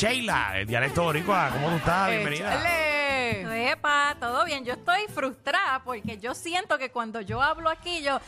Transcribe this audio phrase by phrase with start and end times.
[0.00, 1.50] Sheila, el dialecto boricua.
[1.52, 2.08] ¿Cómo tú estás?
[2.08, 2.54] Bienvenida.
[2.54, 3.70] ¡Échale!
[3.72, 4.64] Epa, todo bien.
[4.64, 8.18] Yo estoy frustrada porque yo siento que cuando yo hablo aquí, yo, ¡ah,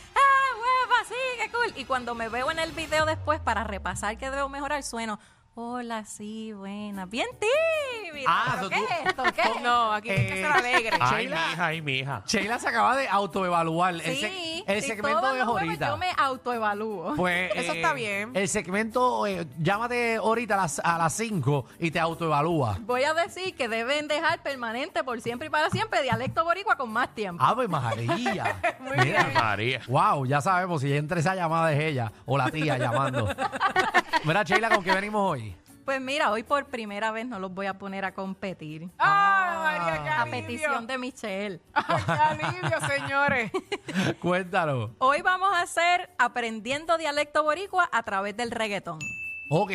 [0.55, 1.73] hueva, sí, qué cool!
[1.75, 5.19] Y cuando me veo en el video después para repasar que debo mejorar, sueno,
[5.55, 7.27] hola, sí, buena, bien
[8.27, 9.23] Ah, ¿Pero so ¿Qué tú- es esto?
[9.35, 10.97] ¿Qué es No, aquí hay que ser alegre.
[10.99, 12.23] Ay, Sheila, mi hija, ay, mi hija.
[12.27, 13.93] Sheila se acaba de autoevaluar.
[13.95, 15.87] el, Sí, segmento todos de los jueves ahorita.
[15.89, 17.15] Yo me autoevalúo.
[17.15, 18.31] Pues, Eso está bien.
[18.33, 22.77] El segmento, eh, llámate ahorita a las, a las 5 y te autoevalúa.
[22.81, 26.91] Voy a decir que deben dejar permanente por siempre y para siempre dialecto boricua con
[26.91, 27.43] más tiempo.
[27.43, 28.55] ¡Ave María!
[28.97, 29.81] Mira, María.
[29.87, 33.29] Wow, ya sabemos si entre esa llamada es ella o la tía llamando.
[34.23, 35.55] Mira, Sheila, ¿con qué venimos hoy?
[35.85, 38.89] Pues mira, hoy por primera vez no los voy a poner a competir.
[38.97, 41.59] ¡Ay, María, qué A petición de Michelle.
[41.73, 43.51] ¡Ay, qué alivio, señores!
[44.21, 44.95] Cuéntalo.
[44.99, 48.99] Hoy vamos a hacer aprendiendo dialecto boricua a través del reggaetón.
[49.49, 49.71] Ok,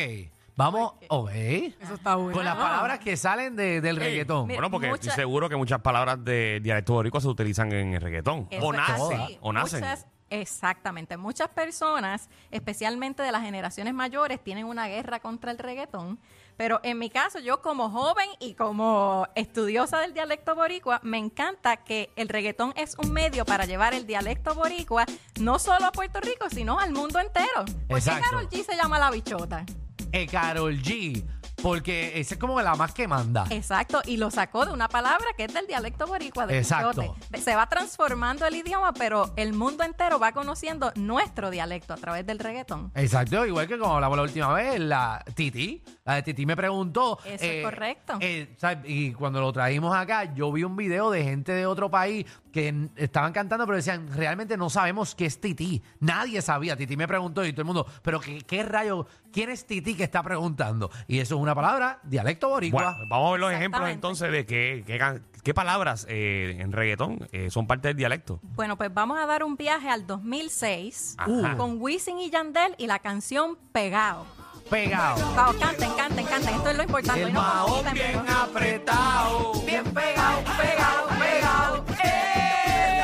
[0.55, 0.93] vamos.
[1.09, 1.29] Ok.
[1.31, 2.33] Eso está bueno.
[2.33, 4.47] Con las palabras que salen de- del reggaetón.
[4.47, 7.93] Mira, Bueno, porque mucha- estoy seguro que muchas palabras de dialecto boricua se utilizan en
[7.93, 8.47] el reggaetón.
[8.49, 9.21] Eso O es nacen.
[9.21, 9.37] así.
[9.41, 9.79] O nacen.
[9.81, 11.17] Muchas- exactamente.
[11.17, 16.19] Muchas personas, especialmente de las generaciones mayores, tienen una guerra contra el reggaetón.
[16.57, 21.77] Pero en mi caso, yo como joven y como estudiosa del dialecto boricua, me encanta
[21.77, 25.05] que el reggaetón es un medio para llevar el dialecto boricua
[25.39, 27.63] no solo a Puerto Rico, sino al mundo entero.
[27.87, 28.25] ¿Por qué Exacto.
[28.29, 29.65] Karol G se llama la bichota?
[30.11, 31.23] Eh, Carol G.
[31.61, 33.45] Porque esa es como la más que manda.
[33.49, 36.47] Exacto, y lo sacó de una palabra que es del dialecto boricua.
[36.47, 37.01] De Exacto.
[37.01, 37.41] bichote.
[37.41, 42.25] Se va transformando el idioma, pero el mundo entero va conociendo nuestro dialecto a través
[42.25, 42.91] del reggaetón.
[42.95, 47.19] Exacto, igual que como hablamos la última vez, la Titi, la de Titi me preguntó.
[47.25, 48.17] Eso es correcto.
[48.21, 48.55] eh.
[48.85, 52.89] Y cuando lo traímos acá, yo vi un video de gente de otro país que
[52.95, 55.81] estaban cantando, pero decían, realmente no sabemos qué es Titi.
[55.99, 56.75] Nadie sabía.
[56.75, 60.03] Titi me preguntó y todo el mundo, pero qué, qué rayo, ¿quién es Titi que
[60.03, 60.89] está preguntando?
[61.07, 62.83] Y eso es una palabra, dialecto boricua.
[62.93, 67.27] Bueno, vamos a ver los ejemplos entonces de qué, qué, qué palabras eh, en reggaetón
[67.31, 68.39] eh, son parte del dialecto.
[68.41, 71.57] Bueno, pues vamos a dar un viaje al 2006 Ajá.
[71.57, 74.25] con Wisin y Yandel y la canción Pegado.
[74.69, 75.19] Pegado.
[75.35, 76.53] Vamos, canten, canten, canten.
[76.53, 77.23] Esto es lo importante.
[77.23, 79.53] El no mahón bien pero- apretado.
[79.65, 81.85] Bien pegado, pegado, pegado.
[82.03, 83.03] ¡Eh!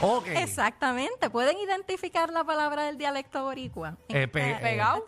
[0.00, 0.26] Ok.
[0.28, 1.28] Exactamente.
[1.30, 3.96] ¿Pueden identificar la palabra del dialecto boricua?
[4.08, 5.04] Eh, pe- ¿Pegado?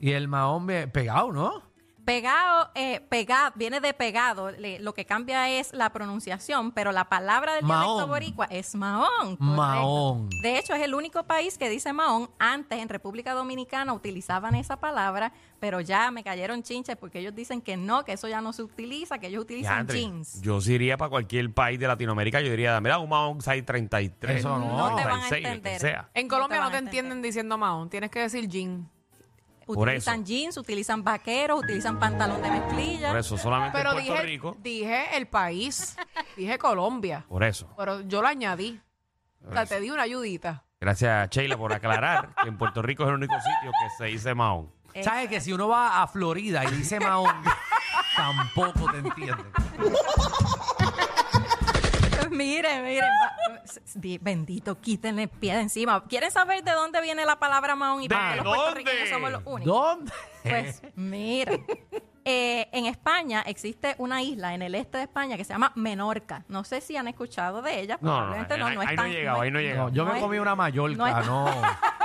[0.00, 1.66] Y el mahón bien pegado, ¿no?
[2.04, 4.52] Pegado, eh, pegado, viene de pegado.
[4.52, 7.82] le- lo que cambia es la pronunciación, pero la palabra del Mahón.
[7.96, 9.08] dialecto boricua es mahón.
[9.36, 9.42] correcto.
[9.44, 10.28] Mahón.
[10.40, 12.30] De hecho, es el único país que dice mahón.
[12.38, 17.60] Antes, en República Dominicana, utilizaban esa palabra, pero ya me cayeron chinches porque ellos dicen
[17.60, 20.40] que no, que eso ya no se utiliza, que ellos utilizan jeans.
[20.42, 24.38] Yo sí iría para cualquier país de Latinoamérica, yo diría, mira, un Mahón 633.
[24.38, 24.76] Eso no.
[24.76, 25.80] No te van a 36, el que entender.
[25.80, 26.08] sea.
[26.14, 26.98] En No te Colombia van no te entender.
[27.04, 27.90] entienden diciendo mahón.
[27.90, 28.88] Tienes que decir jean.
[29.66, 33.08] Utilizan jeans, utilizan vaqueros, utilizan pantalón de mezclilla.
[33.10, 34.56] Por eso, solamente Pero en Puerto dije, Rico.
[34.60, 35.96] dije el país.
[36.36, 37.24] Dije Colombia.
[37.28, 37.68] Por eso.
[37.76, 38.80] Pero yo lo añadí.
[39.44, 39.74] O sea, eso.
[39.74, 40.64] te di una ayudita.
[40.80, 44.34] Gracias, Sheila, por aclarar que en Puerto Rico es el único sitio que se dice
[44.34, 44.70] Mahón.
[45.02, 47.34] ¿Sabes que si uno va a Florida y dice mahón,
[48.16, 49.46] tampoco te entienden?
[52.36, 53.62] Miren, miren, va-
[53.94, 56.04] di- bendito, quítenle el pie de encima.
[56.04, 58.58] ¿Quieren saber de dónde viene la palabra mahón y por ¿De qué los dónde?
[58.58, 59.74] puertorriqueños somos los únicos?
[59.74, 60.12] ¿Dónde?
[60.42, 61.64] Pues miren,
[62.24, 66.44] eh, en España existe una isla en el este de España que se llama Menorca.
[66.48, 68.96] No sé si han escuchado de ella, No, no, probablemente no, ahí- no, es ahí
[68.96, 69.88] no he llegado, no ahí no he llegado.
[69.88, 71.56] No, yo No me es- comí una Mallorca, no es-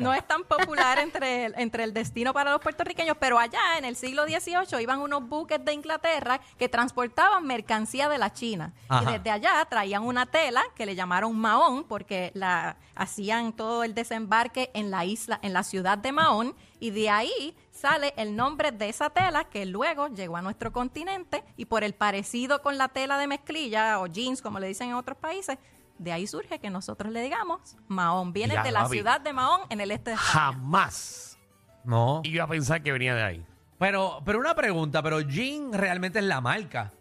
[0.00, 3.84] no, es tan popular entre el, entre el destino para los puertorriqueños, pero allá en
[3.84, 8.72] el siglo XVIII iban unos buques de Inglaterra que transportaban mercancía de la China.
[8.88, 9.02] Ajá.
[9.02, 13.94] Y desde allá traían una tela que le llamaron Mahón porque la hacían todo el
[13.94, 18.72] desembarque en la isla, en la ciudad de Mahón, y de ahí sale el nombre
[18.72, 22.88] de esa tela que luego llegó a nuestro continente y por el parecido con la
[22.88, 25.58] tela de mezclilla o jeans, como le dicen en otros países,
[26.02, 28.32] de ahí surge que nosotros le digamos Mahón.
[28.32, 28.96] Viene Ya, de la papi.
[28.96, 30.30] ciudad de Mahón en el este de España.
[30.32, 31.38] Jamás
[31.84, 32.20] No.
[32.24, 33.46] iba a pensar que venía de ahí.
[33.78, 36.92] Pero, pero una pregunta, ¿pero Jean realmente es la marca?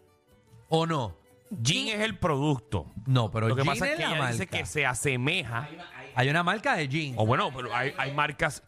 [0.69, 1.15] ¿O no?
[1.51, 2.87] Jean es el producto.
[3.05, 4.57] No, pero Lo que Jean pasa es es que la ella dice marca.
[4.57, 5.67] que se asemeja.
[6.15, 7.13] Hay una marca de Jean.
[7.17, 8.63] O bueno, pero hay, hay marcas.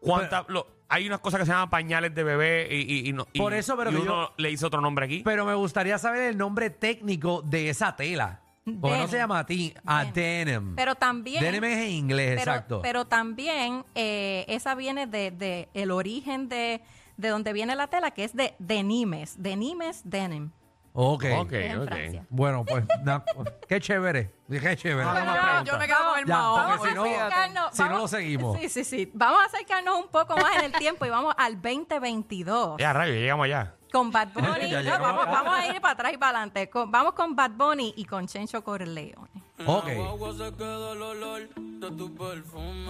[0.00, 0.48] ¿Cuántas?
[0.48, 3.38] lo- hay unas cosas que se llaman pañales de bebé y, y- y no- y-
[3.38, 5.22] Por eso, pero y que uno yo- le dice otro nombre aquí.
[5.24, 8.40] Pero me gustaría saber el nombre técnico de esa tela.
[8.64, 10.14] Porque no se llama a ti, a Denim.
[10.14, 10.76] denim.
[10.76, 11.42] Pero también.
[11.42, 12.80] Denim es en inglés, pero, exacto.
[12.82, 16.82] pero también eh, esa viene de, de el origen de,
[17.16, 19.42] de donde viene la tela, que es de denimes.
[19.42, 20.50] Denimes, denim.
[20.92, 21.24] Ok.
[21.38, 21.88] Ok, Es en ok.
[21.88, 22.26] Francia.
[22.30, 23.24] Bueno, pues, na-
[23.68, 24.30] qué chévere.
[24.50, 25.04] Qué chévere.
[25.04, 25.14] No.
[25.14, 25.62] Yo, pregunta.
[25.64, 26.70] yo me quedo con el Ya, Mahón.
[26.78, 28.58] porque si no- acercarnos- si no lo seguimos.
[28.60, 29.10] Sí, sí, sí.
[29.14, 32.76] Vamos a acercarnos un poco más en el tiempo y vamos al 2022.
[32.78, 33.74] Ya, rayo, ya llegamos allá.
[33.92, 34.68] Con Bad Bunny.
[34.70, 36.68] Ya No, llegamos vamos, vamos a ir para atrás y para adelante.
[36.70, 39.30] Con- vamos con Bad Bunny y con Chencho Corleone.
[39.66, 39.88] Ok.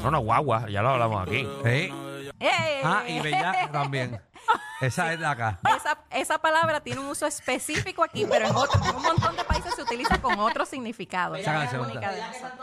[0.02, 1.46] No, no, guagua, ya lo hablamos aquí.
[1.64, 1.92] Sí.
[2.40, 2.80] ¡Eh!
[2.84, 4.20] Ah, y Bella también.
[4.80, 5.58] Esa es de acá.
[5.76, 9.44] Esa, esa palabra tiene un uso específico aquí, pero en, otro- en un montón de
[9.44, 11.34] países se utiliza con otro significado.
[11.34, 12.56] Esa Es canción única está.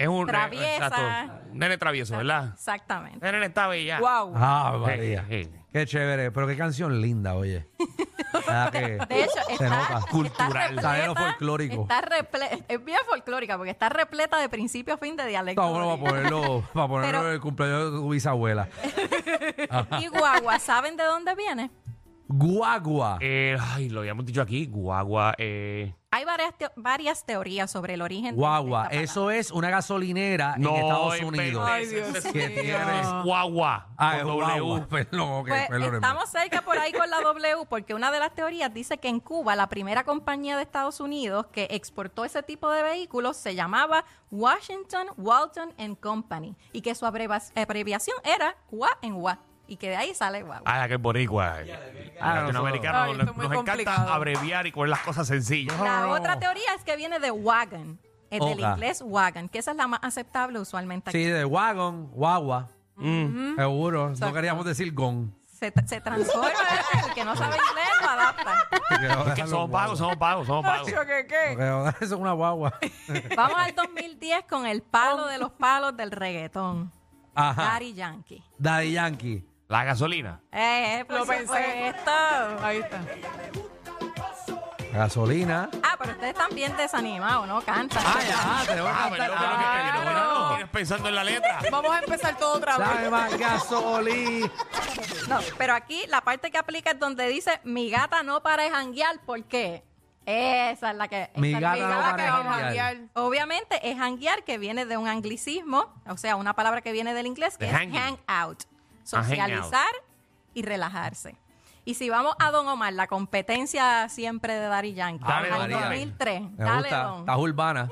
[0.00, 0.86] Es un Traviesa.
[0.86, 1.00] exacto,
[1.52, 2.50] un nene travieso, ¿verdad?
[2.54, 3.26] Exactamente.
[3.26, 4.00] El nene está bella.
[4.00, 4.32] Wow.
[4.34, 5.24] Ah, María.
[5.28, 5.50] Sí, sí.
[5.72, 6.30] Qué chévere.
[6.32, 7.68] Pero qué canción linda, oye.
[8.32, 8.78] ¿Verdad que
[9.14, 10.00] De hecho, se está, nota?
[10.10, 10.76] Cultural.
[10.78, 11.82] está repleta- folclórico.
[11.82, 15.60] Está reple- es bien folclórica porque está repleta de principio a fin de dialecto.
[15.60, 18.68] Está bueno para ponerlo, para ponerlo Pero- en el cumpleaños de tu bisabuela.
[20.00, 21.70] Y guagua, ¿saben de dónde viene?
[22.26, 23.18] Guagua.
[23.20, 25.34] Eh, ay, lo habíamos dicho aquí, guagua.
[25.36, 25.92] Eh,
[26.30, 28.88] varias, teo- varias teorías sobre el origen de- Guagua.
[28.88, 31.68] de esta Eso es una gasolinera en Estados Unidos.
[31.68, 33.88] Ay, Dios ese- Que tiene- guagua.
[33.96, 34.60] Ah, con es W.
[34.60, 34.86] guagua.
[34.90, 35.96] Perdón, ok, Pues perdóneme.
[35.96, 39.20] estamos cerca por ahí con la W porque una de las teorías dice que en
[39.20, 44.04] Cuba la primera compañía de Estados Unidos que exportó ese tipo de vehículos se llamaba
[44.30, 49.38] Washington Walton and Company y que su abreviación era WA en WA
[49.70, 50.64] y que de ahí sale guagua.
[50.66, 51.58] Ah, que es boricua.
[52.20, 55.78] Ah, Latinoamericanos Ay, nos, esto es muy nos encanta abreviar y coger las cosas sencillas.
[55.78, 56.10] La no.
[56.10, 58.00] otra teoría es que viene de wagon,
[58.30, 61.22] es del inglés wagon, que esa es la más aceptable usualmente aquí.
[61.22, 62.68] Sí, de wagon, guagua.
[62.96, 63.54] Mm.
[63.56, 64.06] Seguro.
[64.06, 64.34] No Exacto.
[64.34, 65.32] queríamos decir gon.
[65.46, 67.06] Se, se transforma, ¿eh?
[67.06, 68.68] el que no sabe inglés lo adapta.
[69.30, 70.88] Es que somos pagos, somos pagos, somos pagos.
[70.88, 71.52] ¿qué, qué?
[71.52, 72.74] Eso es una guagua.
[73.36, 76.90] Vamos al 2010 con el palo de los palos del reggaetón.
[77.34, 77.62] Ajá.
[77.62, 78.42] Daddy Yankee.
[78.58, 79.49] Daddy Yankee.
[79.70, 80.40] La gasolina.
[80.50, 81.44] Eh, por Lo pensé.
[81.46, 82.10] supuesto.
[82.60, 83.00] Ahí está.
[84.92, 85.70] Gasolina.
[85.84, 87.60] Ah, pero ustedes están bien desanimados, ¿no?
[87.60, 88.02] Cantan.
[88.04, 90.02] Ah, ya, tenemos Ah, que perdón, cantar.
[90.02, 90.38] Claro.
[90.40, 91.60] no tienes pensando en la letra.
[91.70, 93.10] Vamos a empezar todo otra Dame vez.
[93.12, 94.50] más gasolina.
[95.28, 98.70] No, pero aquí la parte que aplica es donde dice mi gata no para de
[98.70, 99.84] janguear, ¿por qué?
[100.26, 101.30] Esa es la que...
[101.36, 102.96] Mi esa es gata no para que de vamos a- janguear.
[103.14, 107.26] Obviamente es janguear que viene de un anglicismo, o sea, una palabra que viene del
[107.28, 107.94] inglés que De es hanging.
[107.96, 108.69] hang out, Ah, hang
[109.10, 109.86] socializar
[110.54, 111.36] y relajarse.
[111.84, 115.80] Y si vamos a Don Omar, la competencia siempre de Daddy Yankee, Dale, al María.
[115.80, 117.02] 2003, Me dale gusta.
[117.04, 117.20] Don.
[117.20, 117.88] Estás urbana.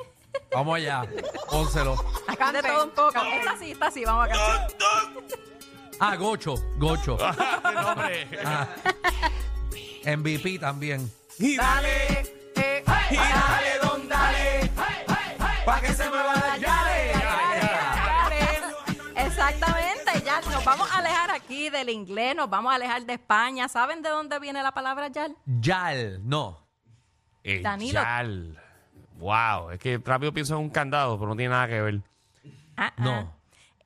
[0.53, 1.03] Vamos allá.
[1.51, 1.97] Pónselo.
[2.27, 3.19] Acá de todo un poco.
[3.23, 4.69] Esta sí, esta sí, vamos a cantar.
[6.01, 6.55] Ah, Gocho.
[6.77, 7.17] Gocho.
[7.63, 8.29] Qué nombre.
[8.45, 8.69] Ah.
[10.17, 11.11] MVP también.
[11.39, 12.33] Y Dale.
[12.57, 12.85] eh,
[21.49, 23.69] aquí del inglés, nos vamos a alejar de España.
[23.69, 25.35] ¿Saben de dónde viene la palabra yal?
[25.47, 26.21] Yal.
[26.29, 26.59] No.
[27.43, 28.03] Eh, Danilo.
[28.03, 28.61] yal.
[29.19, 32.03] Wow, es que rápido pienso en un candado, pero no tiene nada que ver.
[32.77, 33.13] Ah, No.
[33.13, 33.33] ah.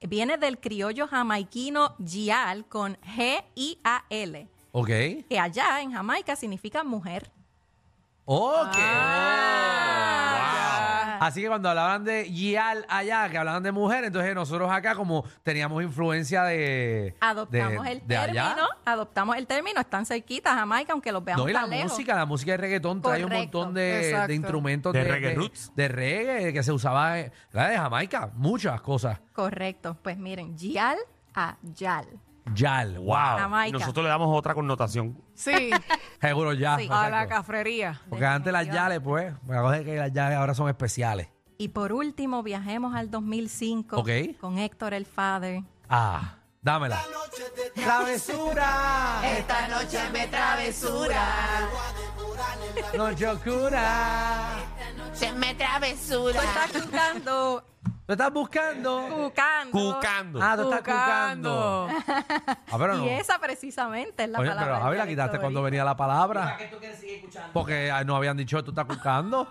[0.09, 4.89] Viene del criollo jamaiquino gial con G-I-A-L, Ok.
[4.89, 7.31] que allá en Jamaica significa mujer.
[8.25, 8.75] Ok.
[8.77, 9.92] Ah.
[11.27, 15.25] Así que cuando hablaban de Yal allá, que hablaban de mujer, entonces nosotros acá como
[15.43, 17.15] teníamos influencia de...
[17.21, 18.49] Adoptamos de- el de allá.
[18.49, 21.93] término, adoptamos el término, están cerquitas Jamaica, aunque los veamos No, y la tan lejos.
[21.93, 23.59] música, la música de reggaetón trae un Correcto.
[23.59, 24.29] montón de, Exacto.
[24.29, 25.73] de instrumentos De de, reggae roots.
[25.75, 29.21] de reggae que se usaba eh, la de Jamaica, muchas cosas.
[29.33, 30.97] Correcto, pues miren, gial
[31.35, 32.07] a yal.
[32.55, 33.15] Yal, wow.
[33.15, 33.69] Jamaica.
[33.69, 35.17] Y nosotros le damos otra connotación.
[35.35, 35.71] Sí,
[36.21, 36.77] Seguro ya.
[36.79, 36.89] Sí.
[36.91, 38.01] a la cafrería.
[38.09, 41.29] Porque antes las yales, pues, la cosa es que las yales ahora son especiales.
[41.59, 44.09] Y por último, viajemos al 2005 Ok.
[44.41, 45.63] con Héctor el Father.
[45.89, 47.01] Ah, dámela.
[47.75, 49.21] Travesura.
[49.39, 51.25] Esta noche me travesura.
[52.97, 54.57] Noche oscura.
[55.13, 56.41] Se me travesura.
[56.73, 57.63] Tú estás.
[58.13, 59.07] ¿Tú estás buscando?
[59.09, 59.71] Cucando.
[59.95, 60.43] Cucando.
[60.43, 61.89] Ah, tú estás cucando.
[61.89, 63.07] Ah, pero no.
[63.07, 64.75] Y esa precisamente es la Oye, palabra.
[64.75, 66.59] pero Javi, la quitaste cuando venía la palabra.
[67.55, 69.49] Porque ah, no habían dicho tú estás cucando.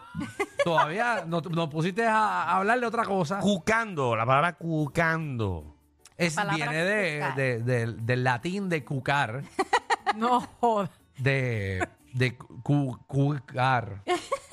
[0.64, 3.40] Todavía no, no pusiste a, a hablarle otra cosa.
[3.40, 5.76] Cucando, la palabra cucando.
[6.16, 7.36] Es, palabra viene de, cucar.
[7.36, 9.42] de- del- del latín de cucar,
[10.16, 10.92] No jodas.
[11.18, 14.04] de, de cu- cucar.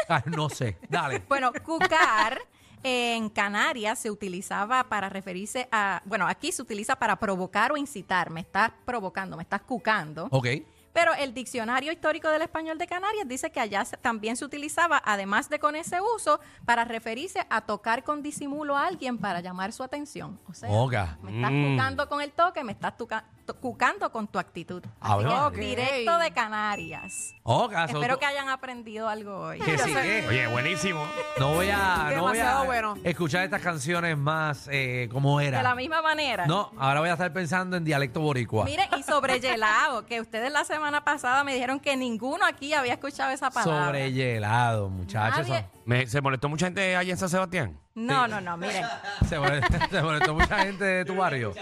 [0.09, 0.79] Ah, no sé.
[0.89, 1.23] Dale.
[1.29, 2.39] Bueno, cucar
[2.83, 6.03] en Canarias se utilizaba para referirse a.
[6.05, 8.31] Bueno, aquí se utiliza para provocar o incitar.
[8.31, 10.29] Me estás provocando, me estás cucando.
[10.31, 10.47] Ok.
[10.99, 15.49] Pero el Diccionario Histórico del Español de Canarias dice que allá también se utilizaba, además
[15.49, 19.85] de con ese uso, para referirse a tocar con disimulo a alguien para llamar su
[19.85, 20.41] atención.
[20.49, 21.17] O sea, Oga.
[21.23, 21.71] me estás Mm.
[21.77, 22.95] cucando con el toque, me estás
[23.61, 24.83] cucando con tu actitud.
[25.01, 25.25] Así
[25.55, 27.33] que directo de Canarias.
[27.71, 29.59] Caso, Espero tú- que hayan aprendido algo hoy.
[29.61, 31.07] que sí, que Oye, buenísimo.
[31.39, 32.95] no voy a, no voy a bueno.
[33.05, 35.59] escuchar estas canciones más eh, como era.
[35.59, 36.47] De la misma manera.
[36.47, 38.65] No, ahora voy a estar pensando en dialecto boricua.
[38.65, 42.95] Mire, y sobre gelado, que ustedes la semana pasada me dijeron que ninguno aquí había
[42.95, 43.87] escuchado esa palabra.
[43.87, 45.47] Sobre hielado, muchachos.
[45.49, 47.79] Nadie- eso- Me- ¿Se molestó mucha gente allá en San Sebastián?
[47.95, 48.85] No, no, no, miren.
[49.29, 51.53] Se molestó, se molestó mucha gente de tu barrio.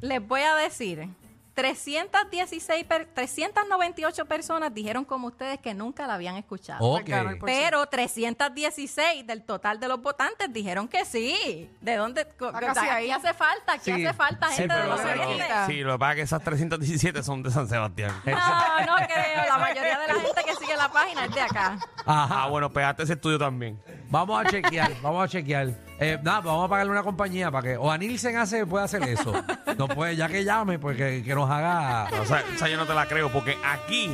[0.00, 1.08] Les voy a decir,
[1.54, 6.84] 316, per- 398 personas dijeron como ustedes que nunca la habían escuchado.
[6.84, 7.04] Ok.
[7.06, 11.70] Ganó el por- Pero 316 del total de los votantes dijeron que sí.
[11.80, 12.26] ¿De dónde?
[12.26, 13.10] Casi aquí ahí.
[13.10, 15.56] hace falta, aquí Sí, hace falta sí, gente de los pero- orientes.
[15.66, 18.12] Sí, lo que pasa es que esas 317 son de San Sebastián.
[18.24, 19.46] No, no creo.
[19.48, 21.78] La mayoría de la gente que sigue la página es de acá.
[22.04, 22.42] Ajá.
[22.44, 23.80] Ah, bueno, pegate ese estudio también.
[24.10, 25.68] Vamos a chequear, vamos a chequear.
[25.98, 27.76] Eh, nada, vamos a pagarle una compañía para que.
[27.76, 29.32] O a Nielsen hace, puede hacer eso.
[29.78, 32.08] No puede, ya que llame, pues que, que nos haga.
[32.20, 34.08] O sea, esa yo no te la creo, porque aquí,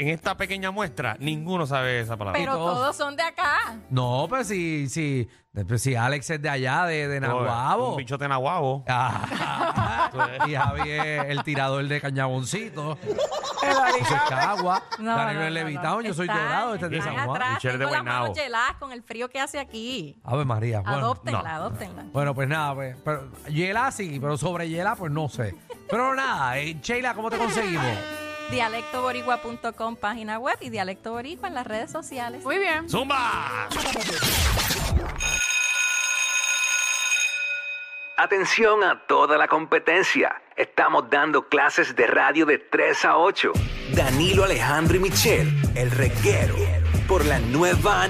[0.00, 2.40] en esta pequeña muestra, ninguno sabe esa palabra.
[2.40, 3.76] Pero todos- todos son de acá.
[3.90, 5.28] No, pues si, si,
[5.68, 7.90] pues si Alex es de allá, de, de Nahuabo.
[7.90, 8.84] Un bichote nahuabo.
[8.88, 10.08] Ah,
[10.48, 12.96] y Javi es el tirador de cañaboncito.
[13.62, 14.20] Es alicate.
[14.30, 14.82] Cagua.
[14.98, 16.08] No, Danilo no, es no, Levitown, no.
[16.08, 17.54] yo soy dorado, este es de San Juan.
[17.54, 18.34] Michelle de Guaynabo.
[18.78, 20.18] con el frío que hace aquí.
[20.24, 20.80] Ave María.
[20.80, 21.48] Bueno, adóptenla, no.
[21.48, 22.04] adóptenla.
[22.12, 25.54] Bueno, pues nada, pues, pero hiela sí, pero sobre hiela, pues no sé.
[25.90, 27.84] Pero nada, eh, Sheila, ¿cómo te conseguimos?
[28.50, 32.42] Dialectoboricua.com, página web y Dialecto Boricua en las redes sociales.
[32.44, 32.88] Muy bien.
[32.88, 33.68] ¡Zumba!
[38.16, 40.42] Atención a toda la competencia.
[40.54, 43.52] Estamos dando clases de radio de 3 a 8.
[43.94, 46.54] Danilo Alejandro y Michelle, el reguero,
[47.08, 48.02] por la nueva